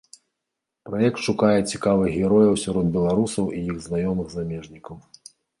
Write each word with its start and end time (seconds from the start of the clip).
Праект 0.89 1.19
шукае 1.27 1.59
цікавых 1.75 2.09
герояў 2.23 2.57
сярод 2.63 2.91
беларусаў 2.97 3.53
і 3.59 3.63
іх 3.75 3.79
знаёмых 3.87 4.27
замежнікаў. 4.37 4.95